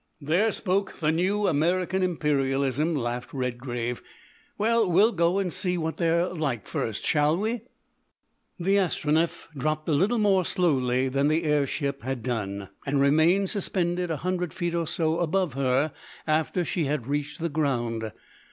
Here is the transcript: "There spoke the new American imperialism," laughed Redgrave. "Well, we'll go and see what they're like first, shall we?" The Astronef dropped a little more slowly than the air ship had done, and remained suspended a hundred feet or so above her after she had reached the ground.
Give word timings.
"There 0.19 0.51
spoke 0.51 0.97
the 0.99 1.11
new 1.11 1.45
American 1.45 2.01
imperialism," 2.01 2.95
laughed 2.95 3.35
Redgrave. 3.35 4.01
"Well, 4.57 4.89
we'll 4.91 5.11
go 5.11 5.37
and 5.37 5.53
see 5.53 5.77
what 5.77 5.97
they're 5.97 6.27
like 6.27 6.65
first, 6.67 7.05
shall 7.05 7.37
we?" 7.37 7.61
The 8.59 8.77
Astronef 8.79 9.49
dropped 9.55 9.87
a 9.87 9.91
little 9.91 10.17
more 10.17 10.43
slowly 10.43 11.07
than 11.07 11.27
the 11.27 11.43
air 11.43 11.67
ship 11.67 12.01
had 12.01 12.23
done, 12.23 12.69
and 12.83 12.99
remained 12.99 13.51
suspended 13.51 14.09
a 14.09 14.17
hundred 14.25 14.55
feet 14.55 14.73
or 14.73 14.87
so 14.87 15.19
above 15.19 15.53
her 15.53 15.93
after 16.25 16.65
she 16.65 16.85
had 16.85 17.05
reached 17.05 17.39
the 17.39 17.47
ground. 17.49 18.11